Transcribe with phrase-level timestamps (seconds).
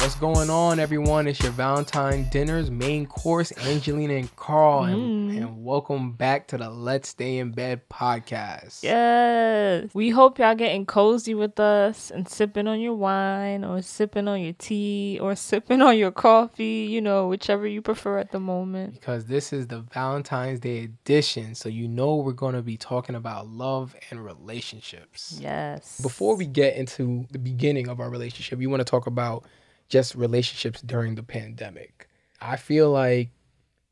[0.00, 1.26] What's going on, everyone?
[1.26, 5.36] It's your Valentine dinner's main course, Angelina and Carl, and, mm.
[5.36, 8.82] and welcome back to the Let's Stay in Bed podcast.
[8.82, 9.90] Yes.
[9.92, 14.40] We hope y'all getting cozy with us and sipping on your wine or sipping on
[14.40, 18.94] your tea or sipping on your coffee, you know, whichever you prefer at the moment.
[18.94, 23.16] Because this is the Valentine's Day edition, so you know we're going to be talking
[23.16, 25.38] about love and relationships.
[25.38, 26.00] Yes.
[26.00, 29.44] Before we get into the beginning of our relationship, we want to talk about
[29.90, 32.08] just relationships during the pandemic.
[32.40, 33.28] I feel like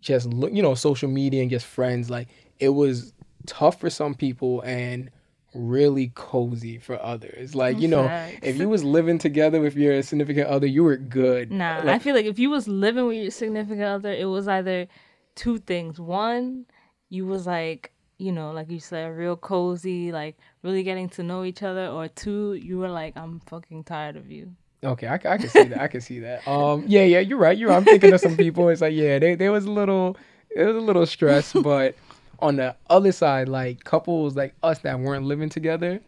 [0.01, 3.13] just look, you know, social media and just friends, like it was
[3.47, 5.11] tough for some people and
[5.55, 7.55] really cozy for others.
[7.55, 8.39] Like, you know, Facts.
[8.43, 11.51] if you was living together with your significant other, you were good.
[11.51, 14.87] Nah, I feel like if you was living with your significant other, it was either
[15.35, 15.99] two things.
[15.99, 16.67] One,
[17.09, 21.45] you was like, you know, like you said, real cozy, like really getting to know
[21.45, 24.55] each other, or two, you were like, I'm fucking tired of you.
[24.85, 25.81] Okay, I can see that.
[25.81, 26.47] I can see that.
[26.47, 27.57] Um, yeah, yeah, you're right.
[27.59, 27.71] You're.
[27.71, 27.77] Right.
[27.77, 28.69] I'm thinking of some people.
[28.69, 30.17] It's like, yeah, they there was a little,
[30.55, 31.97] it was a little stress, but
[32.39, 36.01] on the other side, like couples like us that weren't living together,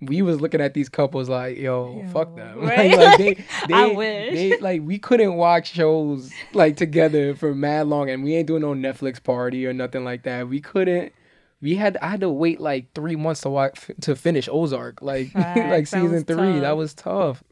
[0.00, 2.60] we was looking at these couples like, yo, fuck them.
[2.64, 2.96] right?
[2.96, 3.34] Like, like, they,
[3.68, 4.34] they, I wish.
[4.34, 8.62] they, like we couldn't watch shows like together for mad long, and we ain't doing
[8.62, 10.48] no Netflix party or nothing like that.
[10.48, 11.12] We couldn't.
[11.60, 15.34] We had I had to wait like three months to watch to finish Ozark, like
[15.34, 16.60] like season three.
[16.60, 17.42] That was tough.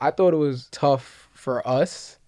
[0.00, 2.18] I thought it was tough for us,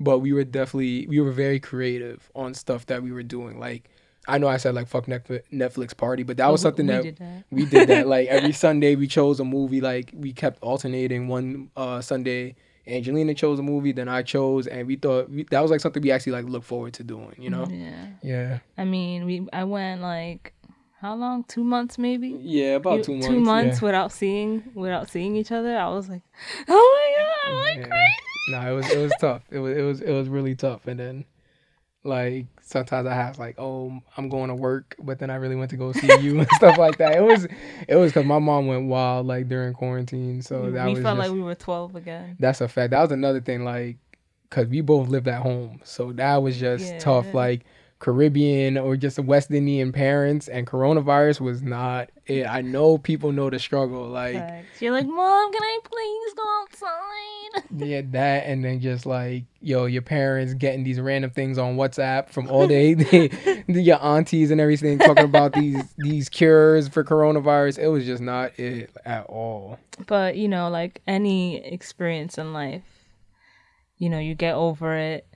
[0.00, 3.58] but we were definitely we were very creative on stuff that we were doing.
[3.58, 3.88] Like
[4.28, 6.92] I know I said like fuck Netflix party, but that was Oh, we- something we
[6.92, 7.44] that did that.
[7.50, 8.06] we did that.
[8.14, 9.80] Like every Sunday we chose a movie.
[9.80, 11.28] Like we kept alternating.
[11.28, 12.54] One uh, Sunday
[12.86, 16.02] Angelina chose a movie, then I chose, and we thought we, that was like something
[16.02, 17.34] we actually like look forward to doing.
[17.38, 17.64] You know?
[17.70, 18.06] Yeah.
[18.24, 18.58] Yeah.
[18.76, 20.52] I mean, we I went like
[21.02, 21.44] how long?
[21.44, 22.28] Two months maybe.
[22.40, 23.26] Yeah, about You- two months.
[23.26, 23.86] Two months yeah.
[23.86, 25.76] without seeing without seeing each other.
[25.76, 26.22] I was like,
[26.68, 27.86] oh my god, I'm like Yeah.
[27.88, 28.14] crazy.
[28.50, 29.42] No, it was it was tough.
[29.50, 30.86] It was it was it was really tough.
[30.86, 31.24] And then
[32.04, 35.70] like sometimes I have like, oh, I'm going to work, but then I really went
[35.70, 37.16] to go see you and stuff like that.
[37.16, 37.46] It was
[37.88, 41.18] it was because my mom went wild like during quarantine, so that we was felt
[41.18, 42.36] just, like we were twelve again.
[42.40, 42.90] that's a fact.
[42.90, 43.98] That was another thing, like,
[44.50, 47.32] cause we both lived at home, so that was just tough.
[47.34, 47.64] Like
[48.02, 52.44] Caribbean or just West Indian parents, and coronavirus was not it.
[52.46, 54.34] I know people know the struggle, like.
[54.80, 57.32] You're like, mom, can I please go outside?
[57.76, 62.30] Yeah, that and then just like yo, your parents getting these random things on WhatsApp
[62.30, 63.30] from all day, they,
[63.68, 67.78] your aunties and everything talking about these these cures for coronavirus.
[67.78, 69.78] It was just not it at all.
[70.06, 72.82] But you know, like any experience in life,
[73.98, 75.26] you know, you get over it.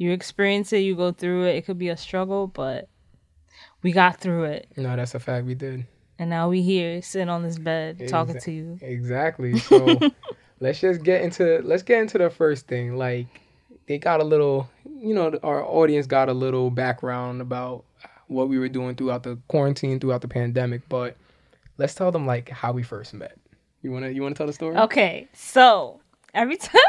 [0.00, 1.56] You experience it, you go through it.
[1.56, 2.88] It could be a struggle, but
[3.82, 4.66] we got through it.
[4.78, 5.44] No, that's a fact.
[5.44, 5.86] We did
[6.18, 8.78] And now we here sitting on this bed talking to you.
[8.80, 9.58] exactly.
[9.58, 10.00] So
[10.58, 12.96] let's just get into let's get into the first thing.
[12.96, 13.26] Like
[13.88, 17.84] they got a little, you know, our audience got a little background about
[18.28, 20.88] what we were doing throughout the quarantine, throughout the pandemic.
[20.88, 21.14] But
[21.76, 23.36] let's tell them like how we first met.
[23.82, 24.76] You wanna you wanna tell the story?
[24.78, 26.00] Okay, so
[26.32, 26.80] every time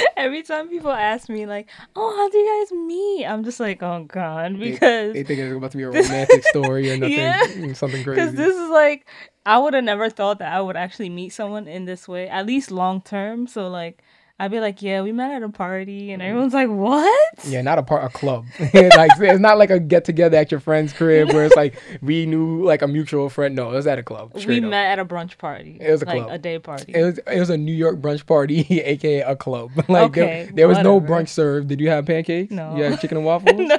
[0.16, 3.82] every time people ask me like, "Oh, how do you guys meet?" I'm just like,
[3.82, 7.14] "Oh god," They- because they think it's about to be a romantic story or nothing,
[7.18, 7.40] Yeah.
[7.46, 9.06] Mm, something because this is like
[9.44, 12.46] I would have never thought that I would actually meet someone in this way, at
[12.46, 13.46] least long term.
[13.46, 14.02] So like
[14.42, 16.26] I'd be like, "Yeah, we met at a party," and mm.
[16.26, 18.44] everyone's like, "What?" yeah, not a part, a club.
[18.58, 18.72] like
[19.20, 22.64] it's not like a get together at your friend's crib where it's like we knew
[22.64, 23.54] like a mutual friend.
[23.54, 24.32] No, it was at a club.
[24.34, 24.64] We up.
[24.64, 25.78] met at a brunch party.
[25.80, 26.32] It was a like club.
[26.32, 26.92] a day party.
[26.92, 29.70] It was it was a New York brunch party, aka a club.
[29.88, 31.68] like Okay, there, there was no brunch served.
[31.68, 32.50] Did you have pancakes?
[32.50, 32.76] No.
[32.76, 33.54] You had chicken and waffles?
[33.54, 33.78] No.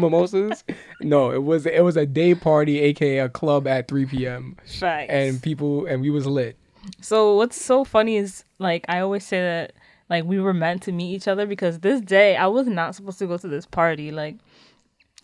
[0.00, 0.64] Mimosas?
[1.00, 4.56] No, it was it was a day party, aka a club at 3 p.m.
[4.66, 5.12] Facts.
[5.12, 6.58] and people and we was lit.
[7.00, 9.74] So what's so funny is like I always say that
[10.12, 13.18] like we were meant to meet each other because this day I was not supposed
[13.20, 14.10] to go to this party.
[14.10, 14.36] Like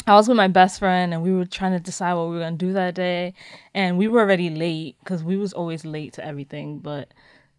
[0.06, 2.41] I was with my best friend and we were trying to decide what we were
[2.41, 3.34] gonna do that day,
[3.74, 6.78] and we were already late because we was always late to everything.
[6.78, 7.12] But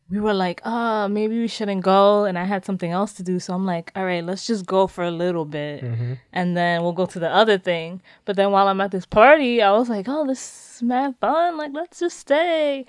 [0.10, 3.40] we were like, ah, maybe we shouldn't go, and I had something else to do,
[3.40, 5.84] so I'm like, all right, let's just go for a little bit,
[6.34, 8.02] and then we'll go to the other thing.
[8.26, 11.58] But then while I'm at this party, I was like, oh, this is mad fun.
[11.58, 12.88] Like, let's just stay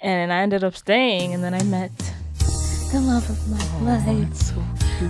[0.00, 1.90] and I ended up staying and then I met
[2.90, 4.34] the love of my life.
[4.34, 4.62] So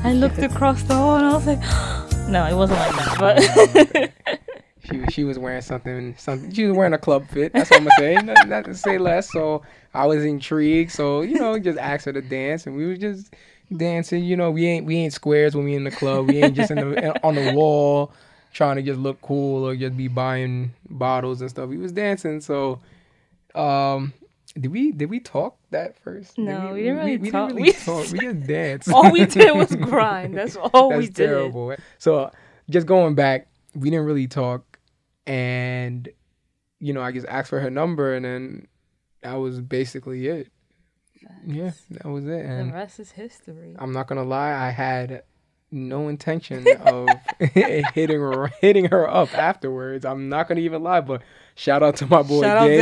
[0.04, 1.60] I looked across the hall and I was like,
[2.28, 4.28] no, it wasn't like that, but
[4.88, 6.52] She she was wearing something something.
[6.52, 7.52] She was wearing a club fit.
[7.52, 8.14] That's what I'm gonna say.
[8.22, 9.30] Not, not to say less.
[9.30, 10.92] So I was intrigued.
[10.92, 13.34] So you know, just asked her to dance, and we was just
[13.76, 14.24] dancing.
[14.24, 16.28] You know, we ain't we ain't squares when we in the club.
[16.28, 18.12] We ain't just in the on the wall
[18.54, 21.68] trying to just look cool or just be buying bottles and stuff.
[21.68, 22.40] We was dancing.
[22.40, 22.80] So
[23.54, 24.12] um,
[24.54, 26.36] did we did we talk that first?
[26.36, 27.48] Did No, we didn't really we, talk.
[27.48, 28.10] didn't We- really talk.
[28.12, 28.88] We just danced.
[28.92, 30.36] all we did was grind.
[30.36, 31.16] That's all That's we did.
[31.26, 31.74] terrible.
[31.98, 32.30] So
[32.70, 34.78] just going back, we didn't really talk,
[35.26, 36.08] and
[36.80, 38.68] you know, I just asked for her number, and then
[39.22, 40.48] that was basically it.
[41.44, 42.44] Yeah, that was it.
[42.44, 43.74] And The rest is history.
[43.78, 45.22] I'm not gonna lie, I had
[45.70, 47.08] no intention of
[47.40, 50.04] hitting her hitting her up afterwards.
[50.06, 51.22] I'm not gonna even lie, but
[51.56, 52.78] shout out to my boy Shout out Gabe.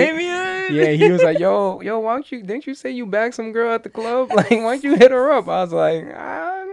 [0.71, 2.43] Yeah, he was like, "Yo, yo, why don't you?
[2.43, 4.31] Didn't you say you bagged some girl at the club?
[4.35, 6.65] Like, why don't you hit her up?" I was like, uh,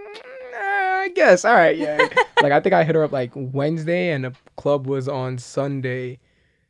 [0.56, 1.46] I guess.
[1.46, 2.08] All right, yeah.
[2.42, 6.20] like, I think I hit her up like Wednesday, and the club was on Sunday.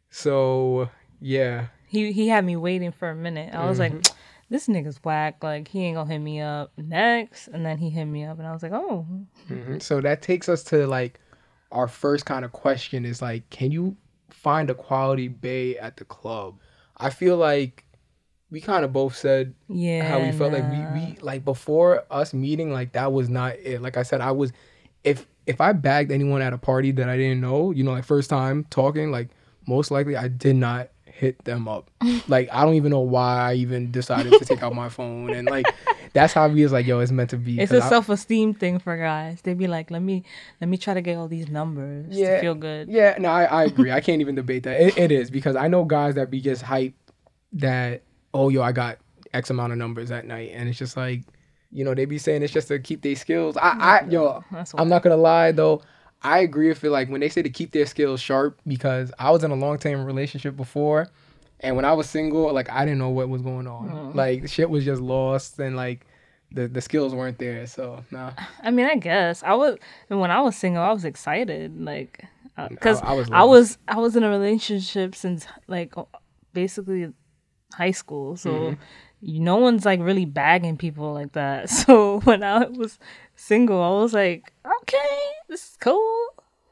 [0.10, 0.90] So
[1.22, 3.54] yeah, He he had me waiting for a minute.
[3.54, 3.98] I was Mm-hmm.
[3.98, 4.08] like,
[4.50, 5.44] this nigga's whack.
[5.44, 7.48] Like he ain't gonna hit me up next.
[7.48, 9.06] And then he hit me up, and I was like, oh,
[9.50, 9.82] Mhm.
[9.82, 11.20] so that takes us to like
[11.72, 13.96] our first kind of question is like, can you
[14.30, 16.60] find a quality bae at the club?
[17.04, 17.84] I feel like
[18.54, 20.08] we kind of both said yeah.
[20.08, 23.82] how we felt like we, we like before us meeting like that was not it
[23.82, 24.54] like i said i was
[25.04, 28.06] if if i bagged anyone at a party that i didn't know you know like
[28.06, 29.30] first time talking like
[29.68, 30.90] most likely i did not
[31.24, 31.90] hit them up
[32.28, 35.48] like i don't even know why i even decided to take out my phone and
[35.50, 35.66] like
[36.14, 38.78] that's how we was like yo it's meant to be It's a self esteem thing
[38.78, 39.42] for guys.
[39.42, 40.24] They'd be like, let me
[40.62, 42.36] let me try to get all these numbers Yeah.
[42.36, 42.88] to feel good.
[42.88, 43.92] Yeah, no, I, I agree.
[43.92, 44.80] I can't even debate that.
[44.80, 46.94] It, it is because I know guys that be just hype
[47.54, 48.04] that
[48.34, 48.98] oh yo I got
[49.34, 51.22] X amount of numbers at night, and it's just like
[51.72, 53.58] you know they be saying it's just to keep their skills.
[53.58, 53.70] I,
[54.04, 54.44] I yo
[54.76, 55.82] I'm not gonna lie though.
[56.24, 56.90] I agree with it.
[56.90, 59.78] Like when they say to keep their skills sharp, because I was in a long
[59.78, 61.08] term relationship before,
[61.60, 64.14] and when I was single, like I didn't know what was going on.
[64.16, 66.06] Like shit was just lost, and like
[66.52, 67.66] the the skills weren't there.
[67.68, 68.32] So nah,
[68.62, 69.78] I mean, I guess I was
[70.08, 72.24] when I was single, I was excited, like,
[72.70, 75.94] because I- I was I was I was in a relationship since like
[76.54, 77.12] basically
[77.74, 79.44] high school, so Mm-hmm.
[79.44, 81.70] no one's like really bagging people like that.
[81.70, 83.00] So when I was
[83.36, 85.20] single, I was like, okay,
[85.54, 86.28] this is cool.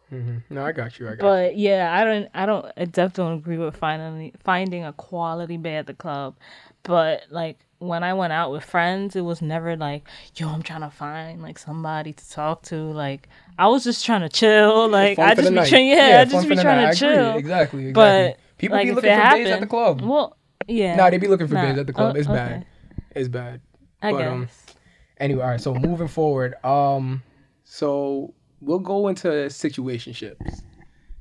[0.09, 1.07] hmm no, I got you.
[1.07, 4.83] I got But yeah, I don't, I don't, I definitely don't agree with finding finding
[4.83, 6.35] a quality bae at the club.
[6.83, 10.81] But like when I went out with friends, it was never like, yo, I'm trying
[10.81, 12.75] to find like somebody to talk to.
[12.75, 13.29] Like
[13.59, 14.89] I was just trying to chill.
[14.89, 16.97] Like I just be trying, yeah, I just be trying to I agree.
[16.97, 17.37] chill.
[17.37, 17.93] Exactly, exactly.
[17.93, 20.01] But people like, be looking for baes at the club.
[20.01, 20.37] Well,
[20.67, 20.95] yeah.
[20.95, 21.61] Nah, they be looking for Nah.
[21.69, 22.15] baes at the club.
[22.15, 22.65] Oh, it's bad.
[23.15, 23.61] It's bad.
[24.01, 24.31] I but, guess.
[24.31, 24.49] um,
[25.21, 25.61] Anyway, all right.
[25.61, 27.21] So moving forward, um,
[27.63, 30.61] so we'll go into situationships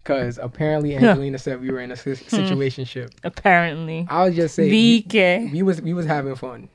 [0.02, 2.36] because apparently Angelina said we were in a si- Hmm.
[2.36, 3.10] situationship.
[3.24, 5.52] Apparently, I'll just say we, VK.
[5.52, 6.68] we was we was having fun.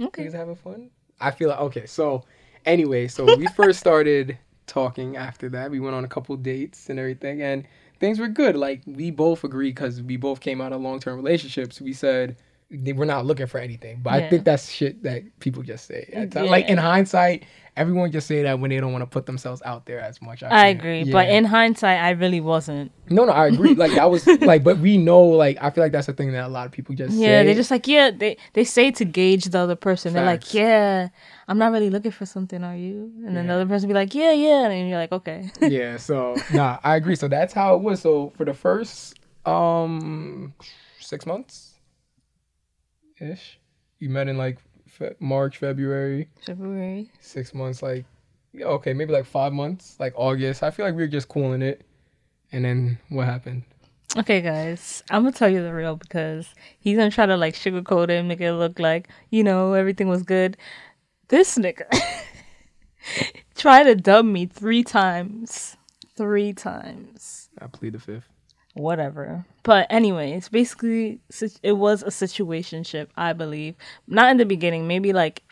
[0.00, 0.90] Okay, we was having fun.
[1.20, 1.86] I feel like okay.
[1.86, 2.24] So
[2.64, 5.70] anyway, so we first started talking after that.
[5.70, 7.66] We went on a couple dates and everything, and
[7.98, 8.56] things were good.
[8.56, 11.80] Like we both agreed because we both came out of long term relationships.
[11.80, 12.36] We said
[12.70, 16.08] we're not looking for anything, but I think that's shit that people just say.
[16.30, 16.50] times.
[16.50, 17.44] Like in hindsight,
[17.76, 20.42] everyone just say that when they don't want to put themselves out there as much.
[20.42, 20.78] I think.
[20.80, 22.92] agree, but in hindsight, I really wasn't.
[23.08, 23.74] no, no, I agree.
[23.74, 26.44] Like I was like, but we know, like I feel like that's the thing that
[26.44, 27.44] a lot of people just Yeah, say.
[27.46, 28.10] they just like yeah.
[28.12, 30.12] They they say to gauge the other person.
[30.12, 31.08] They're like, yeah,
[31.48, 32.62] I'm not really looking for something.
[32.62, 33.12] Are you?
[33.26, 35.50] And then the other person be like, yeah, yeah, and you're like, okay.
[35.62, 40.52] yeah so nah i agree so that's how it was so for the first um
[40.98, 41.69] six months
[43.20, 43.58] ish
[43.98, 47.10] you met in like fe- march february February.
[47.20, 48.04] six months like
[48.60, 51.82] okay maybe like five months like august i feel like we were just cooling it
[52.52, 53.62] and then what happened
[54.16, 58.08] Okay, guys, I'm gonna tell you the real because he's gonna try to like sugarcoat
[58.10, 60.56] it and make it look like you know everything was good.
[61.28, 61.86] This nigga
[63.54, 65.76] tried to dub me three times.
[66.16, 67.50] Three times.
[67.60, 68.28] i plead the fifth
[68.74, 69.44] whatever.
[69.62, 71.20] But anyways, basically
[71.62, 73.74] it was a situationship, I believe.
[74.06, 75.42] Not in the beginning, maybe like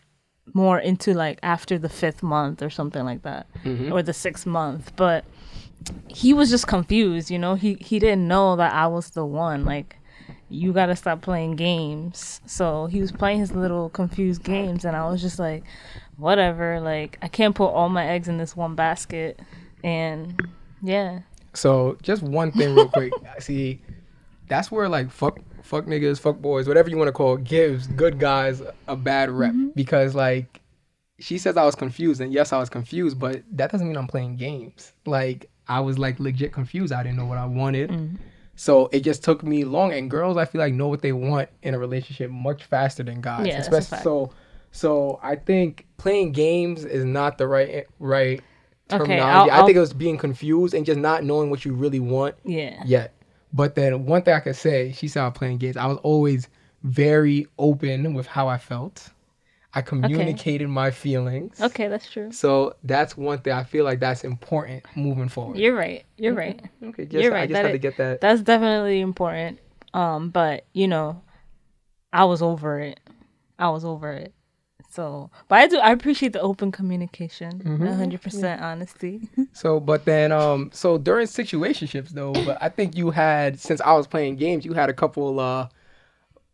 [0.53, 3.93] more into like after the fifth month or something like that, mm-hmm.
[3.93, 4.95] or the sixth month.
[4.95, 5.25] But
[6.07, 7.55] he was just confused, you know.
[7.55, 9.65] He he didn't know that I was the one.
[9.65, 9.97] Like
[10.49, 12.41] you got to stop playing games.
[12.45, 15.63] So he was playing his little confused games, and I was just like,
[16.17, 16.79] whatever.
[16.79, 19.39] Like I can't put all my eggs in this one basket,
[19.83, 20.39] and
[20.81, 21.19] yeah.
[21.59, 23.13] So just one thing real quick.
[23.39, 23.81] See,
[24.47, 27.87] that's where like fuck fuck niggas, fuck boys, whatever you want to call it, gives
[27.87, 30.61] good guys a bad rep because like
[31.19, 34.07] she says I was confused and yes I was confused, but that doesn't mean I'm
[34.07, 34.93] playing games.
[35.05, 36.93] Like I was like legit confused.
[36.93, 38.17] I didn't know what I wanted.
[38.55, 41.49] So it just took me long and girls I feel like know what they want
[41.61, 43.47] in a relationship much faster than guys.
[43.47, 44.31] Yeah, Especially so
[44.71, 48.41] so I think playing games is not the right right
[48.91, 49.51] Okay, terminology.
[49.51, 52.35] I'll- I think it was being confused and just not knowing what you really want
[52.43, 52.81] Yeah.
[52.85, 53.13] yet.
[53.53, 55.77] But then one thing I could say, she was playing games.
[55.77, 56.47] I was always
[56.83, 59.09] very open with how I felt.
[59.73, 61.61] I communicated my feelings.
[61.61, 62.31] Okay, that's true.
[62.31, 65.57] So that's one thing I feel like that's important moving forward.
[65.57, 66.05] You're right.
[66.17, 66.59] You're right.
[66.83, 67.43] okay, just, You're right.
[67.43, 68.21] I just That had to get that.
[68.21, 69.59] That's definitely important.
[69.93, 71.21] Um, but you know,
[72.11, 72.99] I was over it.
[73.59, 74.33] I was over it.
[74.89, 75.77] So, but I do.
[75.77, 77.85] I appreciate the open communication, Mm-hmm.
[77.85, 79.29] 100 percent honesty.
[79.53, 83.93] So, but then, um, so during situationships though, but I think you had since I
[83.93, 85.39] was playing games, you had a couple.
[85.39, 85.67] uh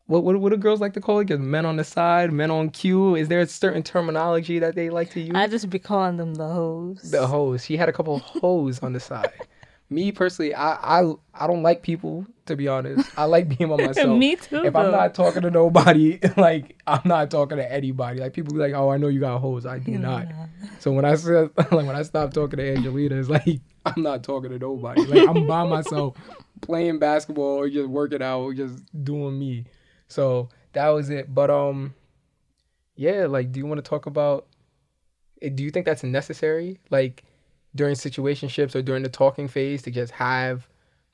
[0.07, 1.25] what, what, what do girls like to call it?
[1.29, 3.15] Just men on the side, men on cue.
[3.15, 5.31] Is there a certain terminology that they like to use?
[5.33, 7.09] I just be calling them the hoes.
[7.09, 7.65] the hoes.
[7.65, 9.31] She had a couple hoes on the side.
[9.89, 13.07] Me personally, I, I I don't like people to be honest.
[13.17, 14.17] I like being by myself.
[14.17, 14.65] Me too.
[14.65, 18.19] If I'm not talking to nobody, like I'm not talking to anybody.
[18.19, 20.27] Like people be like, "Oh, I know you got hoes." I do not.
[20.79, 24.23] So when I said, like when I stopped talking to Angelina, it's like I'm not
[24.23, 25.03] talking to nobody.
[25.05, 26.17] Like I'm by myself,
[26.61, 29.65] playing basketball or just working out or just doing me.
[30.07, 31.31] So that was it.
[31.33, 31.93] But um,
[32.95, 33.27] yeah.
[33.27, 34.47] Like, do you want to talk about?
[35.43, 36.79] eh, Do you think that's necessary?
[36.89, 37.23] Like
[37.75, 40.67] during situationships or during the talking phase to just have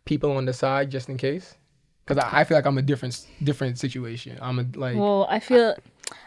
[0.05, 1.55] people on the side just in case?
[2.05, 4.37] Because I, I feel like I'm a different different situation.
[4.41, 5.75] I'm a like Well, I feel,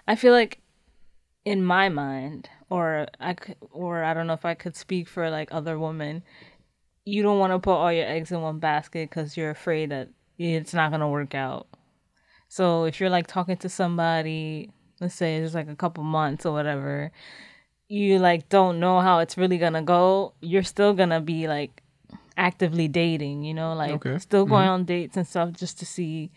[0.07, 0.61] I feel like,
[1.45, 5.31] in my mind, or I could, or I don't know if I could speak for
[5.31, 6.23] like other women.
[7.05, 10.09] You don't want to put all your eggs in one basket because you're afraid that
[10.39, 11.69] it's not gonna work out.
[12.49, 16.53] So if you're like talking to somebody, let's say it's like a couple months or
[16.53, 17.11] whatever,
[17.89, 20.35] you like don't know how it's really gonna go.
[20.41, 21.83] You're still gonna be like
[22.37, 24.19] actively dating, you know, like Okay.
[24.19, 24.71] still going mm-hmm.
[24.71, 26.31] on dates and stuff just to see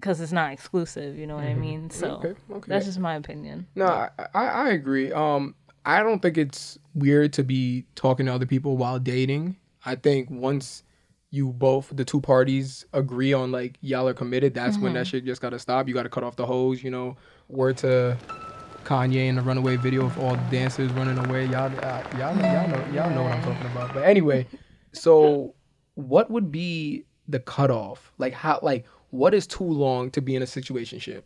[0.00, 1.18] because it's not exclusive.
[1.18, 1.60] You know what I mm-hmm.
[1.60, 1.90] mean?
[1.90, 2.64] So okay, okay.
[2.68, 3.66] that's just my opinion.
[3.74, 5.12] No, I, I I agree.
[5.12, 9.56] Um, I don't think it's weird to be talking to other people while dating.
[9.84, 10.82] I think once
[11.30, 15.10] you both the two parties agree on like y'all are committed, that's when that mm-hmm.
[15.10, 15.86] shit just gotta stop.
[15.86, 16.82] You gotta cut off the hoes.
[16.82, 18.16] You know, where to
[18.86, 21.46] Kanye in the Runaway video of all the dancers running away.
[21.46, 23.92] Y'all, uh, y'all, know, y'all know, y'all know what I'm talking about.
[23.92, 24.46] But anyway,
[24.92, 25.54] so
[25.94, 28.12] what would be the cutoff?
[28.18, 31.22] Like how, like what is too long to be in a situationship?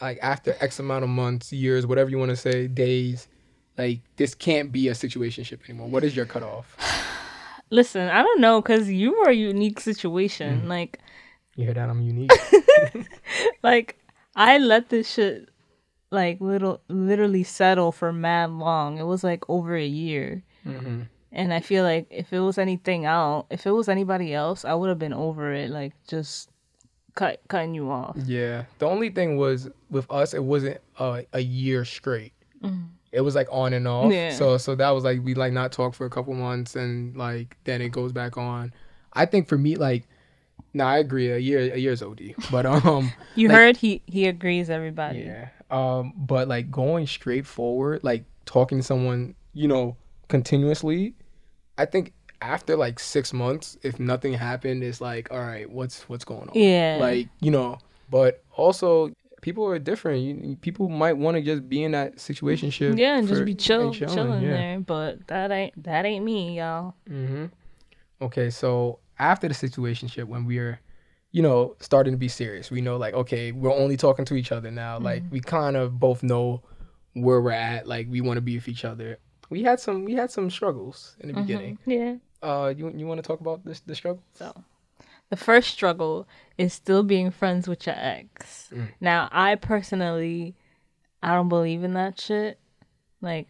[0.00, 3.28] like after X amount of months, years, whatever you want to say, days,
[3.76, 5.88] like this can't be a situationship anymore.
[5.88, 6.76] What is your cutoff?
[7.70, 10.62] Listen, I don't know because you are a unique situation.
[10.62, 10.68] Mm.
[10.68, 11.00] Like,
[11.56, 11.90] You hear that?
[11.90, 12.30] I'm unique.
[13.62, 13.98] like
[14.36, 15.48] I let this shit
[16.10, 18.98] like little literally settle for mad long.
[18.98, 20.42] It was like over a year.
[20.64, 24.64] hmm And I feel like if it was anything else, if it was anybody else,
[24.64, 25.70] I would have been over it.
[25.70, 26.50] Like just
[27.14, 28.16] cut cutting you off.
[28.24, 28.64] Yeah.
[28.78, 32.32] The only thing was with us, it wasn't a, a year straight.
[33.10, 34.12] It was like on and off.
[34.12, 34.32] Yeah.
[34.32, 37.56] So so that was like we like not talk for a couple months and like
[37.64, 38.72] then it goes back on.
[39.12, 40.06] I think for me like,
[40.74, 41.30] no, I agree.
[41.30, 42.34] A year a year's OD.
[42.50, 43.12] But um.
[43.34, 44.70] You Like- heard he he agrees.
[44.70, 45.20] Everybody.
[45.20, 45.48] Yeah.
[45.70, 49.96] Um, but like going straight forward, like talking to someone, you know,
[50.28, 51.14] continuously,
[51.76, 56.24] I think after like six months, if nothing happened, it's like, all right, what's what's
[56.24, 56.54] going on?
[56.54, 56.98] Yeah.
[57.00, 57.78] Like, you know,
[58.10, 60.22] but also people are different.
[60.22, 62.98] You, people might want to just be in that situationship.
[62.98, 64.50] Yeah, and just be chill, chilling, chilling yeah.
[64.50, 64.80] there.
[64.80, 66.94] But that ain't that ain't me, y'all.
[67.08, 67.46] Mm-hmm.
[68.20, 70.80] Okay, so after the situationship, when we're,
[71.32, 74.52] you know, starting to be serious, we know like, okay, we're only talking to each
[74.52, 74.98] other now.
[74.98, 76.62] Like we kind of both know
[77.14, 77.86] where we're at.
[77.86, 79.18] Like we want to be with each other.
[79.50, 81.78] We had some we had some struggles in the beginning.
[81.86, 82.16] Yeah.
[82.42, 84.22] Uh, you you want to talk about this the struggle?
[84.34, 84.52] So,
[85.30, 88.68] the first struggle is still being friends with your ex.
[88.72, 88.88] Mm.
[89.00, 90.54] Now, I personally,
[91.22, 92.58] I don't believe in that shit.
[93.20, 93.48] Like,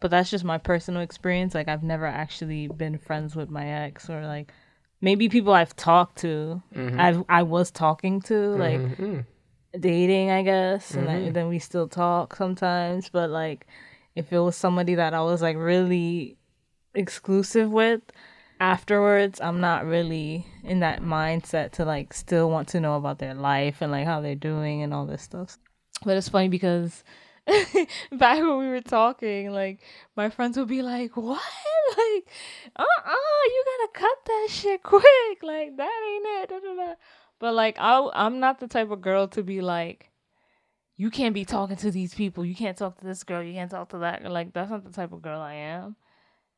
[0.00, 1.54] but that's just my personal experience.
[1.54, 4.52] Like, I've never actually been friends with my ex, or like,
[5.00, 6.98] maybe people I've talked to, mm-hmm.
[7.00, 8.60] I've I was talking to, mm-hmm.
[8.60, 9.24] like Mhm.
[9.78, 11.32] dating, I guess, and then- mm-hmm.
[11.32, 13.08] then we still talk sometimes.
[13.08, 13.66] But like,
[14.14, 16.36] if it was somebody that I was like really
[16.94, 18.02] exclusive with,
[18.60, 23.34] afterwards, I'm not really in that mindset to like still want to know about their
[23.34, 25.58] life and like how they're doing and all this stuff.
[26.04, 27.04] But it's funny because
[28.12, 29.80] back when we were talking, like
[30.16, 31.40] my friends would be like, "What?
[31.96, 32.28] Like,
[32.76, 35.42] uh, uh you gotta cut that shit quick.
[35.42, 36.94] Like that ain't it." Da, da, da.
[37.38, 40.10] But like, I I'm not the type of girl to be like,
[40.96, 42.44] "You can't be talking to these people.
[42.44, 43.42] You can't talk to this girl.
[43.42, 45.96] You can't talk to that." Like that's not the type of girl I am.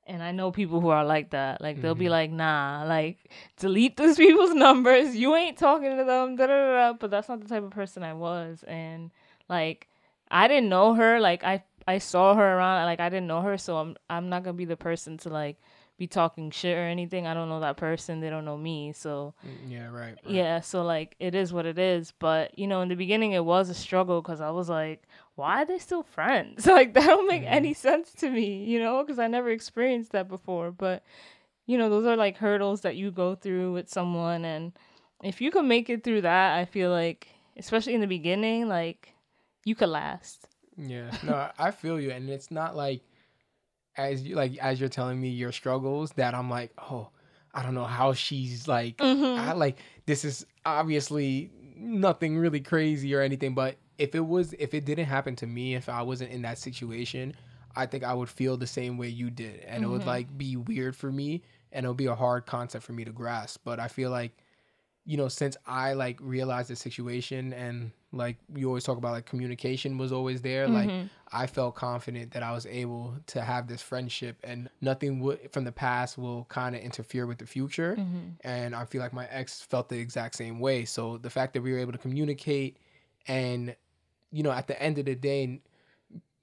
[0.06, 1.60] And I know people who are like that.
[1.60, 5.14] Like they'll be like, "Nah, like delete those people's numbers.
[5.14, 6.92] You ain't talking to them." Da, da, da.
[6.94, 8.64] But that's not the type of person I was.
[8.66, 9.12] And
[9.48, 9.86] like
[10.30, 11.20] I didn't know her.
[11.20, 12.84] Like I I saw her around.
[12.84, 15.56] Like I didn't know her, so I'm I'm not gonna be the person to like
[15.98, 17.26] be talking shit or anything.
[17.26, 18.20] I don't know that person.
[18.20, 18.92] They don't know me.
[18.92, 19.92] So Mm, Yeah, right.
[19.92, 20.18] right.
[20.24, 22.12] yeah, so like it is what it is.
[22.18, 25.02] But you know, in the beginning, it was a struggle because I was like,
[25.34, 26.66] why are they still friends?
[26.78, 30.28] Like that don't make any sense to me, you know, because I never experienced that
[30.28, 30.70] before.
[30.70, 31.02] But
[31.66, 34.72] you know, those are like hurdles that you go through with someone, and
[35.22, 39.12] if you can make it through that, I feel like, especially in the beginning, like
[39.64, 40.46] you could last.
[40.76, 43.02] Yeah, no, I- feel you, and it's not like
[43.96, 47.10] as you like as you're telling me your struggles that I'm like, oh,
[47.52, 49.38] I don't know how she's like, Mm-hmm.
[49.40, 54.72] I like this is obviously nothing really crazy or anything, but if it was, if
[54.74, 57.34] it didn't happen to me, if I wasn't in that situation,
[57.76, 60.56] I think I would feel the same way you did, and it would like be
[60.56, 63.60] weird for me, and it would be a hard concept for me to grasp.
[63.64, 64.32] But I feel like
[65.10, 69.26] you know, since I like realized the situation and like you always talk about like
[69.26, 71.06] communication was always there, like mm-hmm.
[71.32, 75.64] I felt confident that I was able to have this friendship and nothing would from
[75.64, 77.96] the past will kind of interfere with the future.
[77.98, 78.28] Mm-hmm.
[78.44, 80.84] And I feel like my ex felt the exact same way.
[80.84, 82.76] So the fact that we were able to communicate
[83.26, 83.74] and
[84.30, 85.60] you know, at the end of the day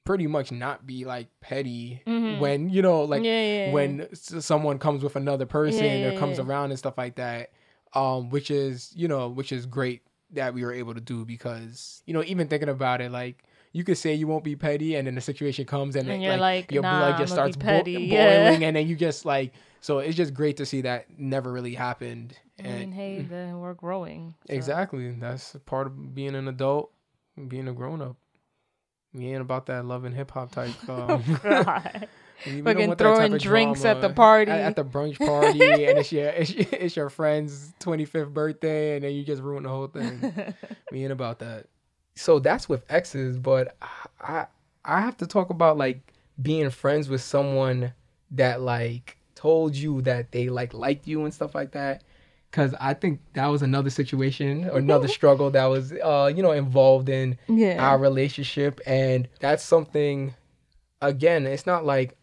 [0.03, 2.41] pretty much not be like petty mm-hmm.
[2.41, 3.71] when you know like Yeah, yeah, yeah.
[3.71, 7.51] when s- someone comes with another person or comes around and stuff like that
[7.93, 10.01] um which is you know which is great
[10.31, 13.83] that we were able to do because you know even thinking about it like you
[13.83, 16.37] could say you won't be petty and then the situation comes and, And it, you're
[16.37, 19.99] like, your "Nah, blood just starts bo- petty," boiling and then you just like so
[19.99, 23.73] it's just great to see that never really happened I and mean, hey, then we're
[23.75, 24.33] growing.
[24.47, 24.53] so.
[24.53, 26.91] exactly that's part of being an adult
[27.47, 28.15] being a grown-up
[29.13, 32.07] we ain't about that love and hip-hop type um, God.
[32.45, 34.51] Don't Fucking want that type throwing drinks at the party.
[34.51, 38.29] At, at the brunch party, and it's your it's, your- it's your friend's twenty fifth
[38.33, 40.33] birthday, and then you just ruin the whole thing.
[40.91, 41.65] we ain't about that.
[42.15, 43.75] So that's with exes, but
[44.21, 44.45] I
[44.85, 47.93] I have to talk about like being friends with someone
[48.31, 52.03] that like told you that they like liked you and stuff like that.
[52.51, 56.51] Cause I think that was another situation or another struggle that was uh you know
[56.53, 57.85] involved in Yeah.
[57.85, 60.33] our relationship and that's something
[61.01, 62.16] again it's not like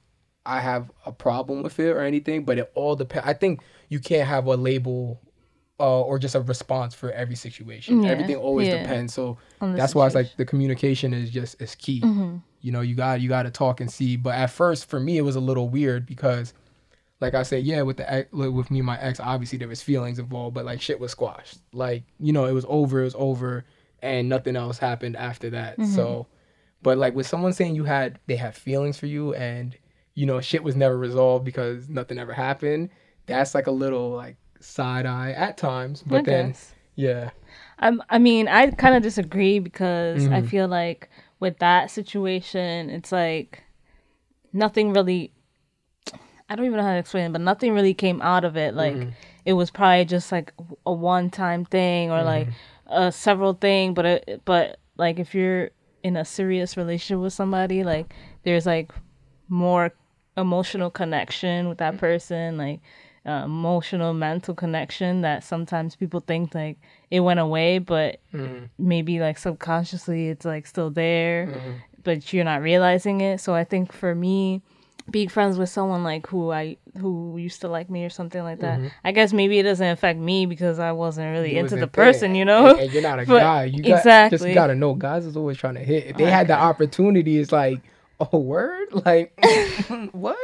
[0.46, 3.98] i have a problem with it or anything but it all depends i think you
[3.98, 5.20] can't have a label
[5.80, 8.82] uh, or just a response for every situation Yeah, everything always yeah.
[8.82, 12.36] depends so that's why it's like the communication is just is key Mm-hmm.
[12.60, 15.18] you know you got you got to talk and see but at first for me
[15.18, 16.54] it was a little weird because
[17.20, 19.80] like I said, yeah, with the ex- with me and my ex, obviously there was
[19.80, 21.58] feelings involved, but like shit was squashed.
[21.72, 23.64] Like you know, it was over, it was over,
[24.02, 25.80] and nothing else happened after that.
[25.86, 26.26] So,
[26.82, 29.74] but like with someone saying you had they had feelings for you, and
[30.14, 32.90] you know shit was never resolved because nothing ever happened.
[33.26, 36.74] That's like a little like side eye at times, but I then guess.
[36.94, 37.30] yeah,
[37.78, 40.48] I'm, I mean, I kind of disagree because I Mhm.
[40.48, 43.62] feel like with that situation, it's like
[44.52, 45.32] nothing really.
[46.48, 48.74] I don't even know how to explain it, but nothing really came out of it.
[48.74, 49.10] Like mm-hmm.
[49.46, 50.52] it was probably just like
[50.84, 52.92] a one-time thing or like mm-hmm.
[52.92, 53.94] a several thing.
[53.94, 55.70] But it, but like if you're
[56.02, 58.92] in a serious relationship with somebody, like there's like
[59.48, 59.92] more
[60.36, 62.00] emotional connection with that mm-hmm.
[62.00, 62.80] person, like
[63.26, 66.78] uh, emotional mental connection that sometimes people think like
[67.10, 68.66] it went away, but mm-hmm.
[68.78, 71.70] maybe like subconsciously it's like still there, mm-hmm.
[72.02, 73.40] but you're not realizing it.
[73.40, 74.62] So I think for me,
[75.10, 78.60] being friends with someone like who I who used to like me or something like
[78.60, 81.80] that, I guess maybe it doesn't affect me because I wasn't really It into wasn't
[81.80, 82.04] the there.
[82.12, 82.70] person, you know.
[82.70, 83.64] and, and you're not a But- guy.
[83.64, 86.06] You got, just gotta know, guys is always trying to hit.
[86.06, 87.80] If they had the opportunity, it's like,
[88.20, 89.32] oh, word, like
[90.12, 90.36] what?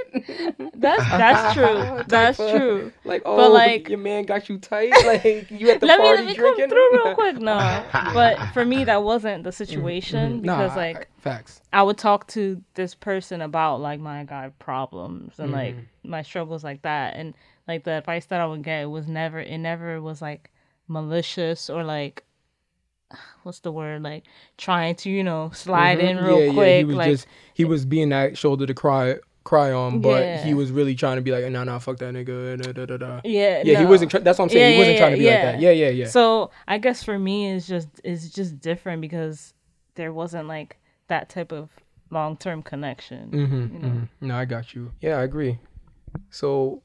[0.74, 2.02] That's that's true.
[2.08, 2.92] That's true.
[3.04, 4.92] Like, oh, but like- your man got you tight.
[5.04, 6.60] Like you at the let me party let me drinking.
[6.62, 7.36] come through real quick.
[7.38, 11.60] No, but for me that wasn't the situation Nah, because I- like I- facts.
[11.72, 16.10] I would talk to this person about like my God problems and like Mm-hmm.
[16.10, 17.34] my struggles like that, and
[17.68, 20.50] like the advice that I would get was never it never was like
[20.88, 22.24] malicious or like
[23.42, 24.24] what's the word like
[24.56, 26.24] trying to you know slide in Mhm.
[26.24, 29.16] real yeah, quick Yeah, he was like just he was being that shoulder to cry
[29.42, 30.44] cry on, but Yeah.
[30.44, 32.62] he was really trying to be like, nah, nah, fuck that nigga.
[32.62, 33.20] Da, da, da, da.
[33.24, 34.10] yeah Yeah, he wasn't.
[34.10, 34.66] Try- that's what I'm saying.
[34.66, 35.60] Yeah, he wasn't yeah, trying to be like that.
[35.60, 36.06] Yeah, yeah, yeah.
[36.08, 39.54] So I guess for me, it's just it's just different because
[39.94, 40.76] there wasn't like
[41.08, 41.70] that type of
[42.10, 43.30] long term connection.
[43.30, 44.08] Mm-hmm, you know?
[44.20, 44.92] No, I got you.
[45.00, 45.58] Yeah, I agree.
[46.28, 46.82] So,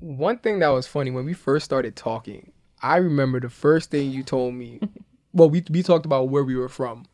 [0.00, 2.50] one thing that was funny when we first started talking,
[2.82, 4.80] I remember the first thing you told me.
[5.32, 7.06] well, we we talked about where we were from.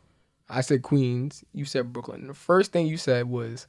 [0.49, 1.45] I said Queens.
[1.53, 2.27] You said Brooklyn.
[2.27, 3.67] The first thing you said was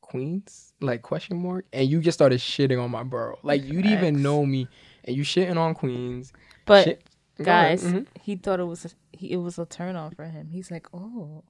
[0.00, 3.38] Queens, like question mark, and you just started shitting on my borough.
[3.42, 4.68] Like you didn't even know me,
[5.04, 6.32] and you shitting on Queens.
[6.64, 7.02] But Shit-
[7.42, 8.06] guys, Mhm.
[8.22, 10.48] he thought it was a, he, it was a turn on for him.
[10.50, 11.44] He's like, oh,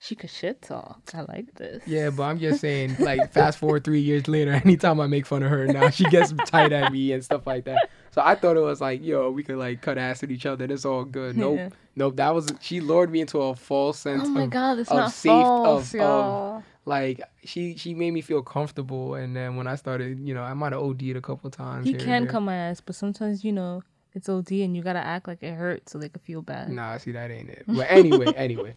[0.00, 1.12] She could shit talk.
[1.14, 1.82] I like this.
[1.86, 5.42] Yeah, but I'm just saying, like, fast forward three years later, anytime I make fun
[5.42, 7.88] of her, now she gets tight at me and stuff like that.
[8.14, 10.66] So I thought it was like, yo, we could like cut ass at each other.
[10.66, 11.36] It's all good.
[11.36, 11.68] Nope, Yeah.
[11.96, 12.14] nope.
[12.14, 14.96] That was she lured me into a false sense Oh my of god, it's of
[14.96, 16.62] not safe- false, of- y'all.
[16.84, 19.16] like she she made me feel comfortable.
[19.16, 21.88] And then when I started, you know, I might have OD'd a couple times.
[21.88, 23.82] he can come my ass, but sometimes you know
[24.14, 26.70] it's OD and you gotta act like it hurts so they could feel bad.
[26.70, 27.64] Nah, see that ain't it.
[27.66, 28.74] But anyway, anyway,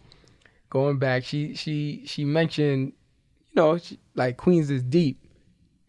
[0.71, 2.87] going back, she she she mentioned,
[3.51, 5.19] you know, she, like Queens is deep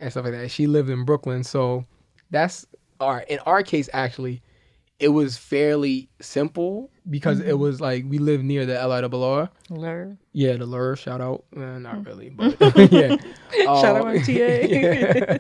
[0.00, 0.50] and stuff like that.
[0.50, 1.86] She lived in Brooklyn, so
[2.30, 2.66] that's
[3.00, 4.42] our in our case actually,
[4.98, 9.48] it was fairly simple because it was like we lived near the LIRR.
[9.70, 10.16] Lure.
[10.32, 10.96] Yeah, the lure.
[10.96, 11.44] Shout out.
[11.56, 12.56] Uh, not really, but
[12.92, 13.16] yeah.
[13.54, 14.32] Shout out Um, TA.
[14.32, 15.38] yeah.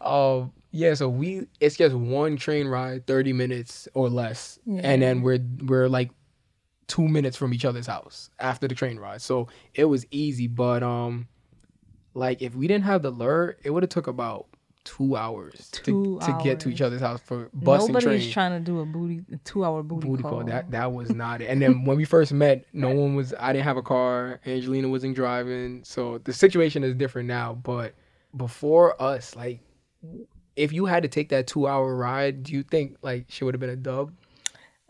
[0.00, 0.94] um, yeah.
[0.94, 5.88] So we it's just one train ride, thirty minutes or less, and then we're we're
[5.88, 6.10] like
[6.86, 9.22] two minutes from each other's house after the train ride.
[9.22, 11.28] So it was easy, but um,
[12.12, 14.46] like if we didn't have the lure, it would have took about
[14.84, 18.32] two hours Two to, to get to each other's house for bus and Nobody's train
[18.32, 20.32] trying to do a booty a two hour booty, booty call.
[20.32, 20.44] call.
[20.44, 21.46] That that was not it.
[21.46, 23.34] And then when we first met, no one was.
[23.38, 24.40] I didn't have a car.
[24.46, 27.54] Angelina wasn't driving, so the situation is different now.
[27.54, 27.94] But
[28.36, 29.60] before us, like,
[30.56, 33.54] if you had to take that two hour ride, do you think like she would
[33.54, 34.12] have been a dub?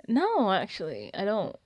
[0.09, 1.57] No, actually, I don't.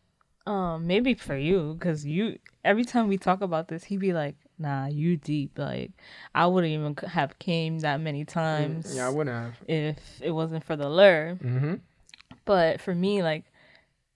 [0.46, 4.36] Um, maybe for you, cause you every time we talk about this, he'd be like,
[4.58, 5.92] "Nah, you deep." Like,
[6.34, 9.56] I wouldn't even have came that many times Yeah, I wouldn't have.
[9.68, 11.38] if it wasn't for the lure.
[11.42, 11.74] Mm-hmm.
[12.44, 13.44] But for me, like,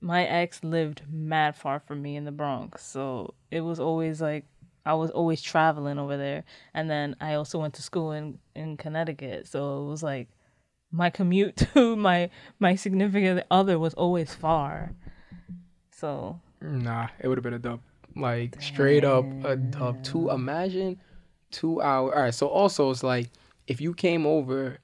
[0.00, 4.44] my ex lived mad far from me in the Bronx, so it was always like
[4.84, 8.76] I was always traveling over there, and then I also went to school in in
[8.76, 10.28] Connecticut, so it was like
[10.90, 14.92] my commute to my my significant other was always far.
[15.90, 17.80] So Nah, it would have been a dub.
[18.16, 20.02] Like straight up a dub.
[20.02, 21.00] Two imagine
[21.50, 22.14] two hour.
[22.14, 22.34] All right.
[22.34, 23.30] So also it's like
[23.66, 24.78] if you came over,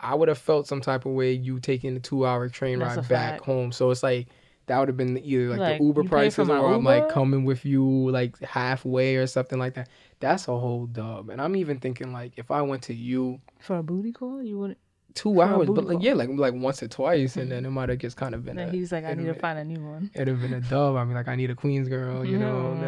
[0.00, 2.96] I would have felt some type of way you taking the two hour train That's
[2.96, 3.44] ride back fact.
[3.44, 3.72] home.
[3.72, 4.28] So it's like
[4.66, 7.64] that would have been either like, Like, the Uber prices or I'm like coming with
[7.64, 9.88] you like halfway or something like that.
[10.20, 11.28] That's a whole dub.
[11.28, 14.58] And I'm even thinking like if I went to you for a booty call, you
[14.58, 14.78] wouldn't.
[15.14, 16.02] Two hours, but like call.
[16.04, 18.58] yeah, like like once or twice, and then it might have just kind of been.
[18.58, 20.10] And a, he's like, I need to find a new one.
[20.14, 20.96] it'd have been a dub.
[20.96, 22.76] I mean, like I need a Queens girl, you know.
[22.76, 22.80] Mm.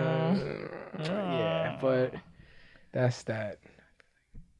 [0.99, 2.15] the- yeah, but
[2.93, 3.59] that's that.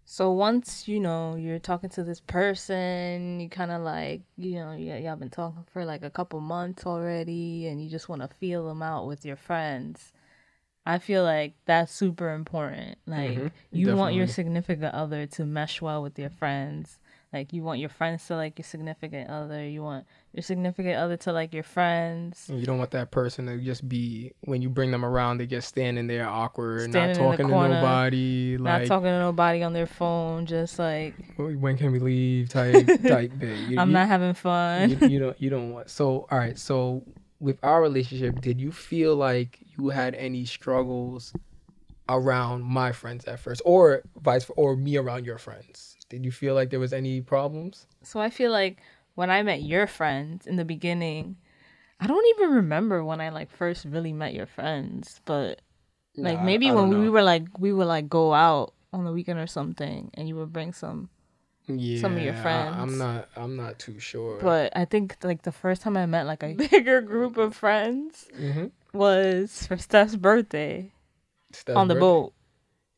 [0.09, 4.73] So once you know you're talking to this person, you kind of like you know
[4.73, 8.29] yeah y'all been talking for like a couple months already, and you just want to
[8.29, 10.13] feel them out with your friends.
[10.89, 12.99] I feel like that's super important.
[13.07, 17.01] Like Mhm, you want your significant other to mesh well with your friends.
[17.37, 19.63] Like you want your friends to like your significant other.
[19.69, 22.49] You want your significant other to like your friends.
[22.51, 25.69] You don't want that person to just be when you bring them around, they just
[25.69, 28.57] standing there awkward, Standing not talking to corner, nobody.
[28.59, 30.47] Not Like, talking to nobody on their phone.
[30.47, 32.49] Just like when can we leave?
[32.49, 33.59] Type type bit.
[33.69, 34.91] You, I'm you- not having fun.
[34.91, 37.03] you, you don't you don't want so all right so
[37.39, 41.35] with our relationship did you feel like you had any struggles
[42.09, 46.55] around my friends at first or vice or me around your friends did you feel
[46.55, 48.79] like there was any problems So I feel like
[49.15, 51.37] when I met your friends in the beginning,
[51.99, 55.61] I don't even remember when I like first really met your friends, but
[56.17, 59.13] like Nah, maybe I when we were like we would like go out on the
[59.13, 61.09] weekend or something and you would bring some
[61.67, 62.77] yeah some of your friends.
[62.79, 66.25] i'm not i'm not too sure but I think like the first time I met
[66.25, 68.71] like a bigger group of friends Mhm.
[68.95, 70.93] was for Steph's birthday
[71.53, 72.07] Steph's on the birthday.
[72.07, 72.33] boat.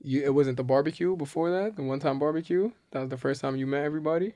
[0.01, 3.41] You it wasn't the barbecue before that the one time barbecue that was the first
[3.41, 4.35] time you met everybody.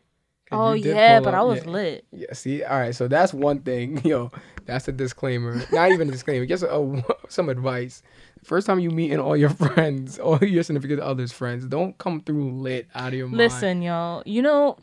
[0.53, 1.71] Oh yeah, but up- I was yeah.
[1.71, 2.05] lit.
[2.13, 4.31] Yeah, see, all right, so that's one thing, yo.
[4.67, 5.63] That's a disclaimer.
[5.73, 8.03] Not even a disclaimer, just a, some advice.
[8.45, 12.53] First time you meeting all your friends, all your significant others' friends, don't come through
[12.53, 13.39] lit out of your mind.
[13.39, 14.23] Listen, y'all.
[14.27, 14.77] You know,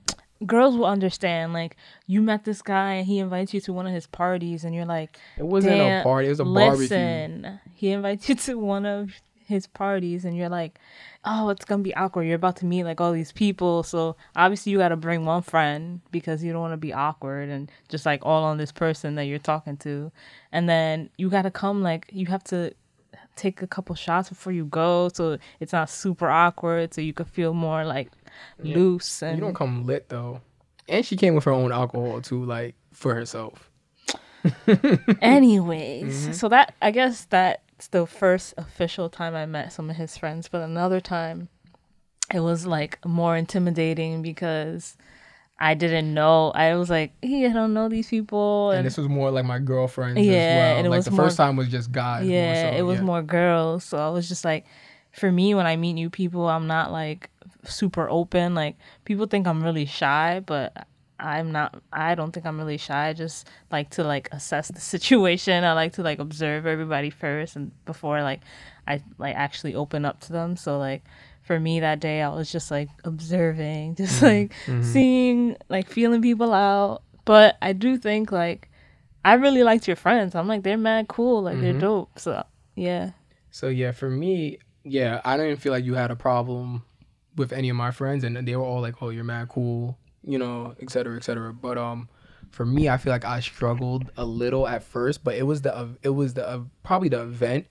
[0.46, 1.54] girls will understand.
[1.54, 4.74] Like, you met this guy and he invites you to one of his parties, and
[4.74, 6.82] you're like, it wasn't a party; it was a barbecue.
[6.82, 7.60] listen.
[7.74, 9.13] He invites you to one of
[9.50, 10.80] his parties, and you're like,
[11.26, 12.24] oh, it's gonna be awkward.
[12.24, 15.42] You're about to meet like all these people, so obviously you got to bring one
[15.42, 19.16] friend because you don't want to be awkward and just like all on this person
[19.16, 20.12] that you're talking to,
[20.54, 22.74] and then you got to come like you have to
[23.36, 27.28] take a couple shots before you go so it's not super awkward so you could
[27.28, 28.12] feel more like
[28.62, 30.42] loose and You don't come lit though,
[30.90, 33.66] and she came with her own alcohol too, like for herself.
[35.22, 36.32] anyways Mm-hmm.
[36.34, 37.26] so that i guess
[37.80, 41.48] that's the first official time i met some of his friends but another time
[42.34, 44.98] it was like more intimidating because
[45.62, 46.52] I didn't know.
[46.52, 48.70] I was like, hey, I don't know these people.
[48.70, 50.78] And, And, this was more like my girlfriends Yeah, as well.
[50.78, 52.26] and it like was the more- first time was just guys.
[52.30, 53.04] yeah, so, it was yeah.
[53.04, 53.84] more girls.
[53.84, 54.65] So I was just like,
[55.12, 57.30] for me, when I meet new people, I'm not like
[57.65, 58.56] super open.
[58.56, 60.88] Like people think I'm really shy, but
[61.19, 61.82] I'm not.
[61.91, 63.10] I don't think I'm really shy.
[63.10, 65.63] I just like to like assess the situation.
[65.63, 68.41] I like to like observe everybody first, and before like
[68.88, 70.55] I like actually open up to them.
[70.55, 71.03] So like
[71.41, 74.25] for me that day, I was just like observing, just mm-hmm.
[74.25, 74.84] like mm-hmm.
[74.84, 77.03] seeing, like feeling people out.
[77.25, 78.69] But I do think like
[79.23, 80.36] I really liked your friends.
[80.36, 81.82] I'm like they're mad cool, like they're mm-hmm.
[81.82, 82.19] dope.
[82.19, 82.43] So
[82.75, 83.12] yeah.
[83.51, 86.84] So yeah, for me, yeah, I didn't feel like you had a problem
[87.36, 90.38] with any of my friends, and they were all like, "Oh, you're mad cool," you
[90.38, 91.53] know, et cetera, et cetera.
[91.53, 92.10] But um,
[92.51, 95.89] for me, I feel like I struggled a little at first, but it was the
[96.03, 97.65] it was the uh, probably the event.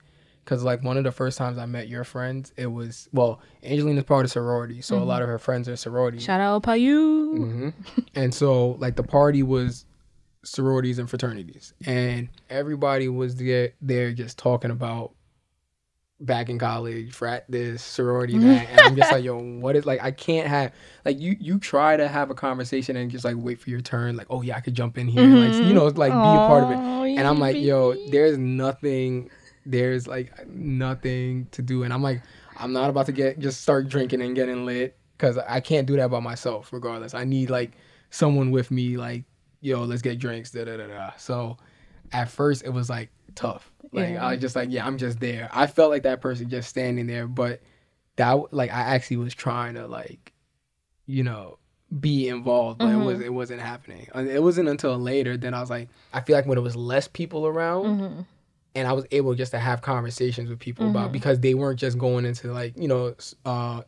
[0.45, 4.05] Cause like one of the first times I met your friends, it was well, Angelina's
[4.05, 6.17] part of sorority, so a lot of her friends are sorority.
[6.17, 7.37] Shout out Payu.
[7.37, 7.69] hmm
[8.15, 9.85] And so like the party was
[10.43, 15.11] sororities and fraternities, and everybody was there there just talking about
[16.21, 18.47] back in college, frat this, sorority mm-hmm.
[18.47, 20.01] that, and I'm just like, yo, what is like?
[20.03, 20.73] I can't have
[21.05, 24.17] like you you try to have a conversation and just like wait for your turn,
[24.17, 25.97] like oh yeah, I could jump in here, like you know, mm-hmm.
[25.97, 26.77] like be a part of it.
[27.17, 29.29] And I'm like, yo, there's nothing,
[29.65, 31.83] there's like nothing to do.
[31.83, 32.21] And I'm like,
[32.57, 35.95] I'm not about to get, just start drinking and getting lit because I can't do
[35.97, 37.13] that by myself, regardless.
[37.13, 37.71] I need like
[38.09, 39.23] someone with me, like,
[39.61, 41.11] yo, let's get drinks, da da da da.
[41.17, 41.57] So
[42.11, 43.71] at first it was like tough.
[43.91, 44.25] Like, Yeah.
[44.25, 45.49] I was just like, yeah, I'm just there.
[45.51, 47.61] I felt like that person just standing there, but
[48.17, 50.33] that, like, I actually was trying to, like,
[51.05, 51.57] you know,
[51.99, 54.07] be involved, but it was it wasn't happening.
[54.13, 57.07] It wasn't until later then I was like, I feel like when it was less
[57.07, 58.25] people around, Mhm.
[58.75, 61.97] and I was able just to have conversations with people about because they weren't just
[61.97, 63.81] going into like you know uh,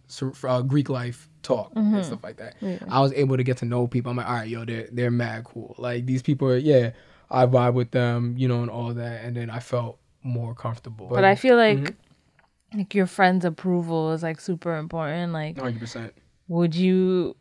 [0.44, 2.56] uh Greek life talk and stuff like that.
[2.60, 2.80] Yeah.
[2.90, 4.10] I was able to get to know people.
[4.10, 5.76] I'm like, all right, yo, they're they're mad cool.
[5.78, 6.94] Like these people are, yeah,
[7.32, 9.24] I vibe with them, you know, and all that.
[9.24, 11.08] And then I felt more comfortable.
[11.08, 12.78] But I feel like Mm-hmm.
[12.80, 15.34] like your friend's approval is like super important.
[15.34, 15.80] Like, 100.
[15.80, 16.13] percent
[16.48, 17.36] would you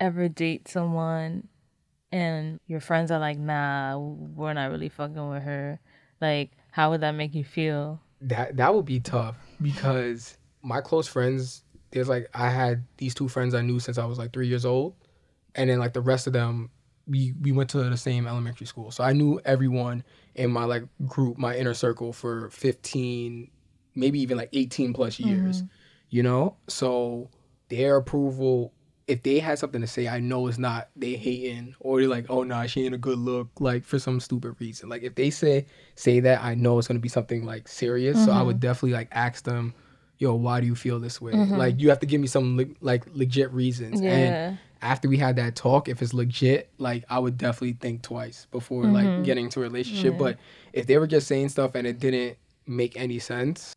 [0.00, 1.46] ever date someone
[2.10, 5.78] and your friends are like, nah, we're not really fucking with her?
[6.20, 8.00] Like, how would that make you feel?
[8.22, 13.28] That that would be tough because my close friends, there's like I had these two
[13.28, 14.94] friends I knew since I was like three years old,
[15.54, 16.70] and then like the rest of them,
[17.08, 20.84] we we went to the same elementary school, so I knew everyone in my like
[21.06, 23.50] group, my inner circle for 15,
[23.94, 25.28] maybe even like 18 plus mm-hmm.
[25.28, 25.64] years,
[26.10, 26.56] you know.
[26.68, 27.28] So
[27.68, 28.72] their approval,
[29.06, 32.26] if they had something to say, I know it's not they hating or they're like,
[32.28, 34.88] oh nah, she ain't a good look, like for some stupid reason.
[34.88, 35.66] Like if they say
[35.96, 38.24] say that, I know it's gonna be something like serious.
[38.24, 38.60] So I would mm-hmm.
[38.60, 39.74] definitely like ask them,
[40.18, 41.32] yo, why do you feel this way?
[41.32, 41.56] Mm-hmm.
[41.56, 44.00] Like you have to give me some le- like legit reasons.
[44.00, 44.10] Yeah.
[44.10, 48.46] And after we had that talk, if it's legit, like I would definitely think twice
[48.50, 49.22] before like mm-hmm.
[49.22, 50.12] getting into a relationship.
[50.12, 50.18] Yeah.
[50.18, 50.38] But
[50.72, 53.72] if they were just saying stuff and it didn't make any sense,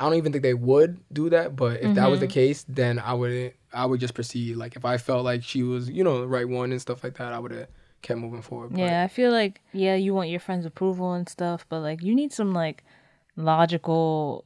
[0.00, 1.54] I don't even think they would do that.
[1.54, 2.32] But if that was the mm-hmm.
[2.32, 4.56] case, then I would I would just proceed.
[4.56, 7.16] Like if I felt like she was, you know, the right one and stuff like
[7.18, 7.68] that, I would have
[8.02, 8.70] kept moving forward.
[8.70, 12.02] But Yeah, I feel like yeah, you want your friends' approval and stuff, but like
[12.02, 12.84] you need some like
[13.36, 14.44] logical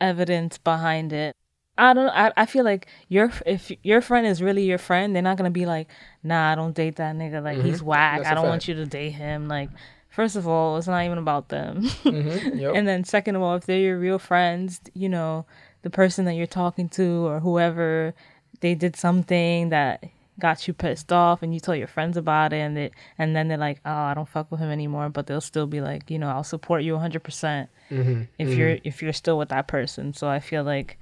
[0.00, 1.34] evidence behind it.
[1.76, 2.08] I don't.
[2.08, 5.50] I, I feel like your if your friend is really your friend, they're not gonna
[5.50, 5.88] be like,
[6.22, 7.42] nah, I don't date that nigga.
[7.42, 8.12] Like he's whack.
[8.14, 8.22] Mm-hmm.
[8.22, 9.48] That's I don't want you to date him.
[9.48, 9.70] Like,
[10.08, 11.82] first of all, it's not even about them.
[12.04, 12.74] Mhm, yep.
[12.76, 15.46] And then second of all, if they're your real friends, you know,
[15.82, 18.14] the person that you're talking to or whoever,
[18.60, 20.04] they did something that
[20.38, 23.48] got you pissed off and you tell your friends about it and it and then
[23.48, 26.18] they're like, Oh, I don't fuck with him anymore, but they'll still be like, you
[26.20, 30.12] know, I'll support you hundred percent Mhm, if you're if you're still with that person.
[30.14, 30.98] So I feel like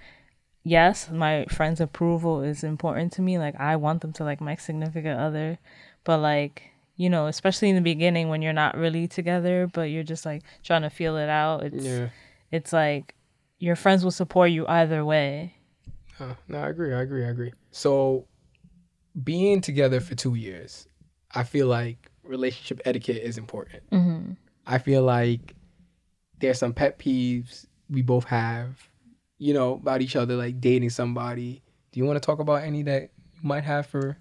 [0.64, 3.38] yes, my friend's approval is important to me.
[3.38, 5.58] Like I want them to like my significant other.
[6.04, 10.02] But like, you know, especially in the beginning when you're not really together, but you're
[10.02, 11.64] just like trying to feel it out.
[11.64, 12.08] It's yeah.
[12.50, 13.14] it's like
[13.58, 15.54] your friends will support you either way.
[16.18, 16.92] Uh, no, I agree.
[16.92, 17.24] I agree.
[17.24, 17.52] I agree.
[17.70, 18.26] So,
[19.22, 20.86] being together for two years,
[21.32, 23.88] I feel like relationship etiquette is important.
[23.90, 24.32] Mm-hmm.
[24.66, 25.54] I feel like
[26.38, 28.88] there's some pet peeves we both have,
[29.42, 31.62] you know, about each other, like dating somebody.
[31.90, 34.16] Do you want to talk about any that you might have for,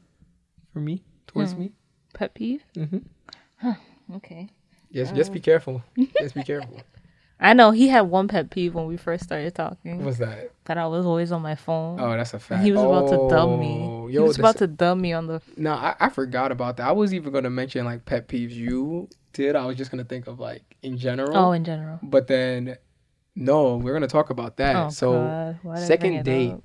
[0.74, 1.74] for me, towards me?
[2.16, 2.64] Pet peeve?
[2.76, 3.72] Mm-hmm.
[4.16, 4.50] Okay.
[4.92, 5.84] Just, just be careful.
[6.20, 6.82] Just be careful.
[7.40, 10.04] I know he had one pet peeve when we first started talking.
[10.04, 10.52] What's that?
[10.66, 12.00] That I was always on my phone.
[12.00, 12.64] Oh, that's a fact.
[12.64, 14.12] he was about to dub Oh, me.
[14.12, 16.88] he was about to dub me on the No, I, I forgot about that.
[16.88, 19.56] I was even gonna mention like pet peeves you did.
[19.56, 21.38] I was just gonna think of like in general.
[21.38, 22.00] Oh, in general.
[22.04, 22.78] But then,
[23.36, 24.76] no, we're gonna talk about that.
[24.76, 25.60] Oh, so God.
[25.64, 26.64] Why did I bring second date, up?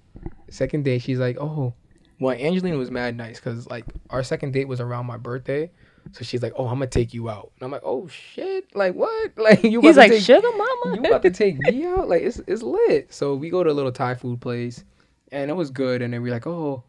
[0.50, 1.74] second date, she's like, "Oh,
[2.18, 5.70] well, Angelina was mad nice because like our second date was around my birthday.
[6.12, 8.74] So she's like, "Oh, I'm gonna take you out," and I'm like, "Oh shit!
[8.74, 9.32] Like what?
[9.36, 10.96] Like you?" He's about like take, sugar mama.
[10.96, 12.08] you about to take me out?
[12.08, 13.12] Like it's it's lit.
[13.12, 14.84] So we go to a little Thai food place,
[15.32, 16.02] and it was good.
[16.02, 16.84] And then we're like, oh,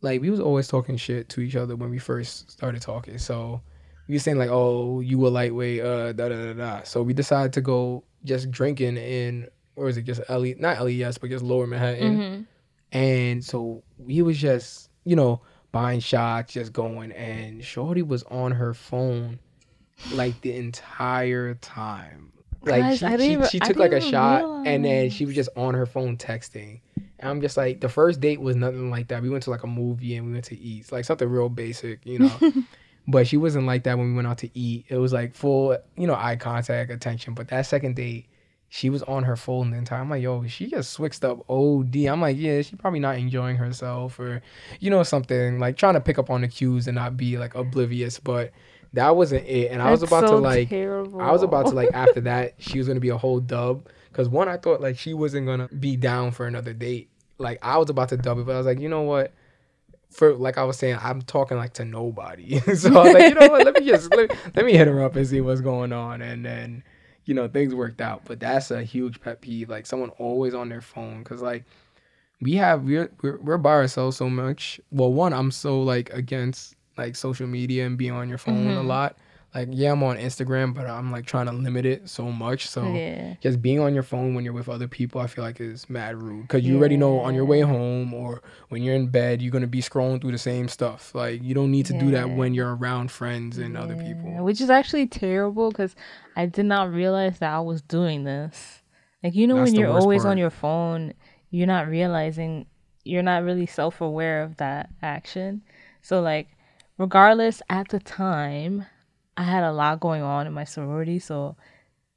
[0.00, 3.18] like we was always talking shit to each other when we first started talking.
[3.18, 3.60] So
[4.08, 6.82] we were saying like, oh, you a lightweight, uh, da da da da.
[6.82, 11.18] So we decided to go just drinking in, or is it just LE, not LES,
[11.18, 12.16] but just Lower Manhattan.
[12.16, 12.42] hmm
[12.98, 15.40] And so he was just, you know,
[15.72, 17.12] buying shots, just going.
[17.12, 19.38] And Shorty was on her phone
[20.12, 22.32] like the entire time.
[22.62, 25.50] Like Guys, she, she, even- she took like a shot and then she was just
[25.56, 26.80] on her phone texting.
[27.18, 29.22] And I'm just like, the first date was nothing like that.
[29.22, 30.80] We went to like a movie and we went to eat.
[30.80, 32.32] It's like something real basic, you know.
[33.06, 34.86] but she wasn't like that when we went out to eat.
[34.88, 37.34] It was like full, you know, eye contact, attention.
[37.34, 38.26] But that second date,
[38.68, 40.00] she was on her phone the entire.
[40.00, 41.94] I'm like, yo, she just switched up OD.
[42.06, 44.42] I'm like, yeah, she probably not enjoying herself or,
[44.80, 47.54] you know, something like trying to pick up on the cues and not be like
[47.54, 48.18] oblivious.
[48.18, 48.52] But
[48.94, 49.70] that wasn't it.
[49.70, 51.20] And I was about to like, terrible.
[51.20, 53.86] I was about to like after that, she was gonna be a whole dub.
[54.12, 57.10] Cause one, I thought like she wasn't gonna be down for another date.
[57.36, 59.32] Like I was about to dub it, but I was like, you know what?
[60.10, 62.58] For like I was saying, I'm talking like to nobody.
[62.76, 63.64] so I was like, you know what?
[63.64, 66.22] Let me just let, let me hit her up and see what's going on.
[66.22, 66.84] And then,
[67.24, 68.22] you know, things worked out.
[68.24, 69.68] But that's a huge pet peeve.
[69.68, 71.24] Like someone always on their phone.
[71.24, 71.64] Cause like
[72.40, 74.80] we have we're we're, we're by ourselves so much.
[74.92, 78.80] Well, one, I'm so like against like social media and being on your phone a
[78.80, 78.86] Mhm.
[78.86, 79.16] lot.
[79.54, 82.66] Like yeah, I'm on Instagram, but I'm like trying to limit it so much.
[82.68, 83.34] So yeah.
[83.40, 86.20] just being on your phone when you're with other people, I feel like is mad
[86.20, 89.52] rude because you already know on your way home or when you're in bed, you're
[89.52, 91.14] gonna be scrolling through the same stuff.
[91.14, 94.44] Like you don't need to do that when you're around friends and other people.
[94.44, 95.94] Which is actually terrible because
[96.36, 98.82] I did not realize that I was doing this.
[99.24, 100.32] Like, you know, That's when you're always part.
[100.32, 101.14] on your phone,
[101.50, 102.66] you're not realizing,
[103.04, 105.62] you're not really self aware of that action.
[106.02, 106.48] So, like,
[106.98, 108.84] regardless, at the time,
[109.36, 111.18] I had a lot going on in my sorority.
[111.18, 111.56] So,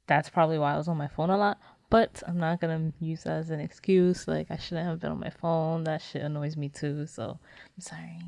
[0.06, 1.58] that's probably why I was on my phone a lot.
[1.90, 4.28] But I'm not to use that as an excuse.
[4.28, 5.84] Like, I shouldn't have been on my phone.
[5.84, 7.06] That shit annoys me too.
[7.06, 8.18] So, I'm sorry.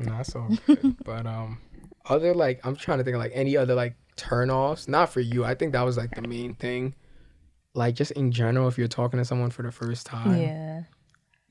[0.00, 0.96] No, that's all good.
[1.04, 1.60] but um,
[2.06, 4.88] other like I'm trying to think of like any other like turn offs.
[4.88, 5.44] Not for you.
[5.44, 6.94] I think that was like the main thing.
[7.72, 10.82] Like just in general, if you're talking to someone for the first time, Yeah.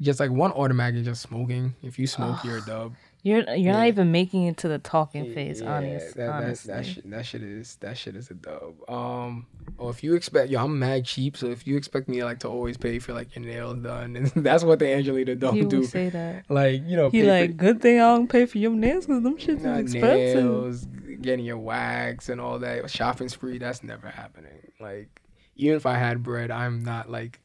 [0.01, 1.75] just like one automatic is just smoking.
[1.81, 2.93] If you smoke, you're a dub.
[3.25, 3.71] You're you're Yeah.
[3.71, 6.73] not even making it to the talking phase, Yeah, honest, that, that, honestly.
[6.73, 8.73] that, shit, that shit is that shit is a dub.
[8.89, 12.39] Um, or if you expect, yo, I'm mad cheap, so if you expect me like
[12.39, 15.63] to always pay for like your nails done, and that's what the Angelina don't he
[15.63, 15.83] do.
[15.85, 16.43] say that.
[16.49, 19.37] Like you know, He like, good thing I don't pay for your nails because them
[19.37, 20.43] shits for is expensive.
[20.43, 20.87] nails,
[21.21, 23.57] getting your wax and all that shopping spree.
[23.57, 24.67] That's never happening.
[24.81, 25.21] Like
[25.55, 27.39] even if I had bread, I'm not like.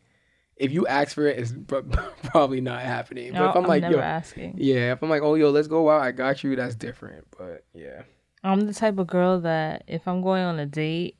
[0.58, 1.54] If you ask for it, it's
[2.24, 3.32] probably not happening.
[3.32, 4.54] But No, if I'm, like, never yo, asking.
[4.58, 6.56] yeah, if I'm like, oh, yo, let's go out, I got you.
[6.56, 7.26] That's different.
[7.38, 8.02] But yeah.
[8.44, 11.16] I'm the type of girl that if I'm going on a date,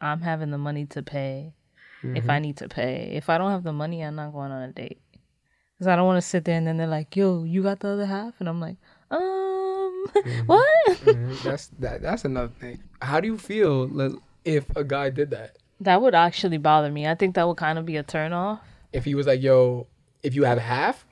[0.00, 1.54] I'm having the money to pay.
[2.02, 2.30] If Mm-hmm.
[2.32, 4.72] I need to pay, if I don't have the money, I'm not going on a
[4.72, 5.00] date.
[5.78, 7.88] Cause I don't want to sit there and then they're like, "Yo, you got the
[7.88, 8.76] other half," and I'm like,
[9.10, 10.06] "Um,
[10.46, 12.02] what?" Mhm, That's that.
[12.02, 12.82] That's another thing.
[13.00, 15.56] How do you feel if a guy did that?
[15.80, 17.06] That would actually bother me.
[17.08, 18.60] I think that would kind of be a turn off.
[18.92, 19.86] If he was like, "Yo,
[20.22, 21.06] if you have half,"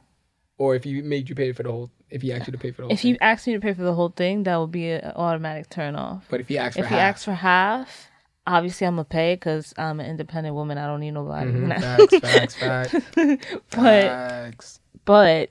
[0.58, 2.70] or if he made you pay for the whole, if he asked you to pay
[2.70, 3.14] for the whole If thing.
[3.14, 5.96] he asked me to pay for the whole thing, that would be an automatic turn
[5.96, 6.26] off.
[6.30, 8.10] but if he asked for If he half, asks for half,
[8.46, 10.76] obviously I'm gonna pay because I'm an independent woman.
[10.78, 11.50] I don't need nobody.
[11.52, 12.94] Mhm, facts, facts, facts,
[13.70, 14.80] but facts.
[15.04, 15.50] but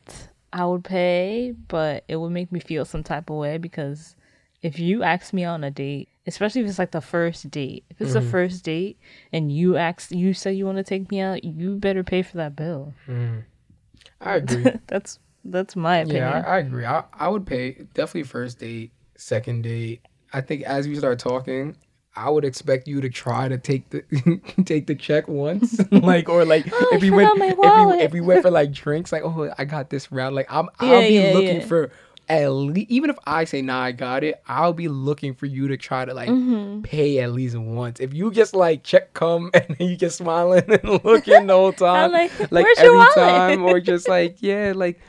[0.54, 4.16] I would pay, but it would make me feel some type of way because
[4.62, 8.02] if you ask me on a date, especially if it's like the first date, if
[8.02, 8.30] it's the Mm-hmm.
[8.30, 8.98] first date
[9.32, 12.38] and you ask, you say you want to take me out, you better pay for
[12.38, 12.94] that bill.
[13.08, 13.44] Mhm.
[14.22, 14.66] I agree.
[14.88, 16.24] that's that's my opinion.
[16.24, 16.86] yeah, I, I agree.
[16.86, 20.02] I, I would pay definitely first date, second date.
[20.34, 21.76] I think as we start talking,
[22.16, 24.04] I would expect you to try to take the
[24.66, 28.22] take the check once, like or like Oh, if we went if we if we
[28.22, 31.34] went for like drinks, like oh I got this round, like I'm I'll be yeah,
[31.34, 31.66] looking yeah.
[31.66, 31.92] for
[32.30, 35.68] at least even if I say nah I got it, I'll be looking for you
[35.68, 36.84] to try to like Mhm.
[36.84, 38.00] pay at least once.
[38.00, 41.74] If you just like check come and then you just smiling and looking the whole
[41.74, 45.00] time, I'm like, like every time, or just like yeah, like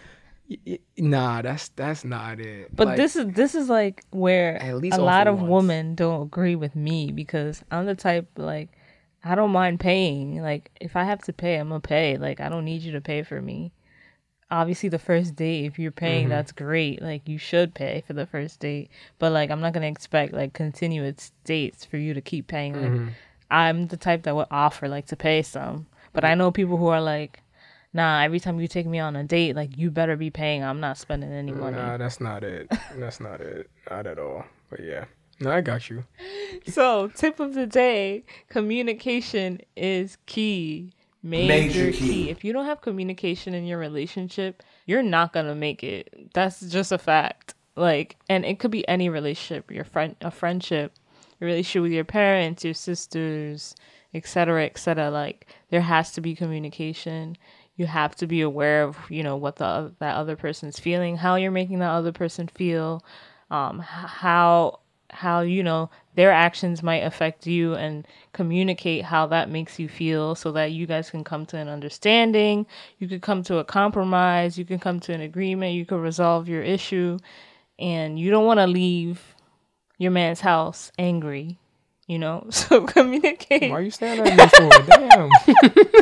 [0.48, 2.74] y- y- nah, that's that's not it.
[2.74, 5.50] But Like, this is this is like where At least a lot of once.
[5.50, 8.70] women don't agree with me because I'm the type like
[9.22, 10.40] I don't mind paying.
[10.40, 12.16] Like if I have to pay, I'm gonna pay.
[12.16, 13.72] Like I don't need you to pay for me.
[14.50, 16.30] Obviously, the first date, if you're paying, Mm-hmm.
[16.30, 17.00] that's great.
[17.00, 18.90] Like you should pay for the first date.
[19.18, 22.74] But like I'm not gonna expect like continuous dates for you to keep paying.
[22.74, 23.10] Like Mhm.
[23.50, 25.86] I'm the type that would offer like to pay some.
[26.12, 27.40] But I know people who are like,
[27.92, 30.62] nah, every time you take me on a date, like you better be paying.
[30.64, 31.76] I'm not spending any money.
[31.76, 32.68] Nah, that's not it.
[32.96, 33.70] that's not it.
[33.90, 34.44] Not at all.
[34.70, 35.04] But yeah.
[35.40, 36.04] No, I got you.
[36.66, 40.92] So, tip of the day communication is key.
[41.22, 41.98] Major, Major key.
[41.98, 42.30] key.
[42.30, 46.30] If you don't have communication in your relationship, you're not going to make it.
[46.32, 47.54] That's just a fact.
[47.76, 50.92] Like, and it could be any relationship, your friend, a friendship,
[51.38, 53.74] your relationship with your parents, your sisters,
[54.14, 55.10] etc., etc.
[55.10, 57.36] Like, there has to be communication.
[57.76, 61.36] You have to be aware of, you know, what the that other person's feeling, how
[61.36, 63.02] you're making that other person feel,
[63.50, 64.80] um, how
[65.12, 70.34] how you know their actions might affect you and communicate how that makes you feel
[70.34, 72.66] so that you guys can come to an understanding
[72.98, 76.48] you could come to a compromise you can come to an agreement you could resolve
[76.48, 77.18] your issue
[77.78, 79.34] and you don't want to leave
[79.98, 81.58] your man's house angry
[82.06, 84.86] you know so communicate Why are you staring at me for?
[84.86, 85.30] Damn.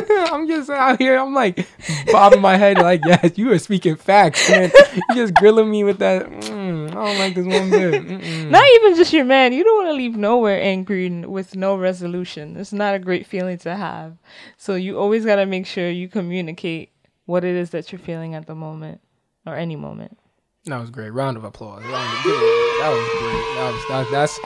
[0.33, 1.17] I'm just out here.
[1.17, 1.67] I'm like
[2.11, 4.71] bobbing my head like, yes, you are speaking facts, man.
[4.93, 6.25] You just grilling me with that.
[6.27, 7.93] Mm, don't like this one bit.
[8.03, 8.49] Mm-mm.
[8.49, 11.75] not even just your man you don't want to leave nowhere angry and with no
[11.75, 14.17] resolution it's not a great feeling to have
[14.57, 16.91] so you always got to make sure you communicate
[17.25, 19.01] what it is that you're feeling at the moment
[19.45, 20.17] or any moment
[20.65, 21.11] That was great.
[21.11, 21.83] Round of applause.
[21.83, 23.45] Round of, that was great.
[23.57, 24.39] That was that, that's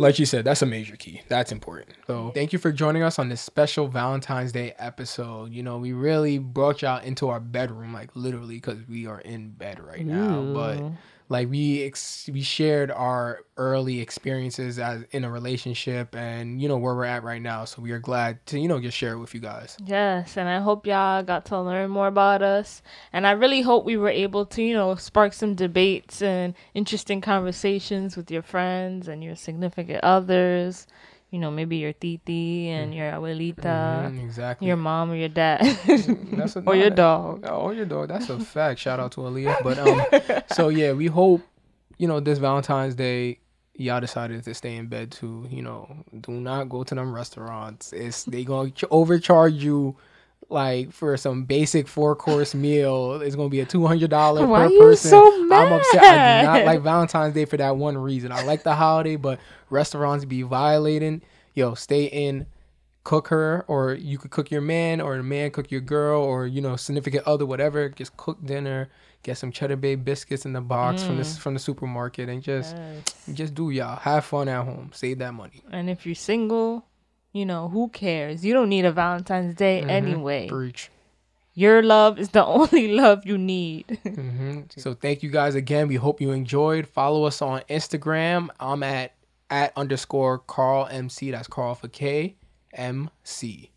[0.00, 0.44] like you said.
[0.44, 1.20] That's a major key.
[1.28, 1.90] That's important.
[2.06, 5.52] So thank you for joining us on this special Valentine's Day episode.
[5.52, 9.50] You know, we really brought y'all into our bedroom, like literally, because we are in
[9.50, 10.42] bed right now.
[10.54, 10.80] But
[11.30, 16.76] like we ex- we shared our early experiences as in a relationship, and you know
[16.76, 17.64] where we're at right now.
[17.64, 19.76] So we are glad to you know just share it with you guys.
[19.86, 22.82] Yes, and I hope y'all got to learn more about us.
[23.12, 27.20] And I really hope we were able to, you know, spark some debates and interesting
[27.20, 30.88] conversations with your friends and your significant others.
[31.30, 34.66] You know, maybe your titi and your abuelita, Mm, exactly.
[34.66, 35.60] your mom or your dad,
[36.32, 37.44] That's a- or your dog.
[37.48, 38.08] Oh, your dog.
[38.08, 38.80] That's a fact.
[38.80, 39.62] Shout out to Aaliyah.
[39.62, 41.42] But um, so yeah, we hope
[41.98, 43.38] you know this Valentine's Day,
[43.74, 45.46] y'all decided to stay in bed too.
[45.50, 45.88] You know,
[46.20, 47.92] do not go to them restaurants.
[47.92, 49.96] It's they gonna overcharge you.
[50.50, 54.68] Like for some basic four course meal, it's gonna be a two hundred dollar per
[54.68, 55.10] you person.
[55.10, 56.02] so I'm upset.
[56.02, 58.32] I do not like Valentine's Day for that one reason.
[58.32, 59.38] I like the holiday, but
[59.70, 61.22] restaurants be violating.
[61.54, 62.46] Yo, stay in
[63.02, 66.46] cook her or you could cook your man or the man cook your girl or
[66.46, 68.90] you know significant other whatever just cook dinner
[69.22, 71.38] get some cheddar bay biscuits in the box from the mm.
[71.38, 72.76] from the supermarket and just
[73.32, 76.84] just do y'all have fun at home save that money And if you're single,
[77.32, 78.44] you know, who cares?
[78.44, 80.48] You don't need a Valentine's Day anyway.
[80.48, 80.90] breach
[81.54, 83.98] Your love is the only love you need.
[84.04, 85.88] hmm so thank you guys again.
[85.88, 86.86] We hope you enjoyed.
[86.86, 88.48] Follow us on instagram.
[88.58, 89.14] I'm at
[89.50, 92.36] at underscore carl mc that's carl for k
[92.72, 93.70] m c.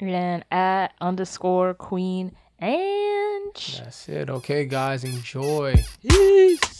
[0.00, 4.28] And at underscore queen and that's it.
[4.30, 5.84] Okay guys enjoy.
[6.02, 6.73] Peace.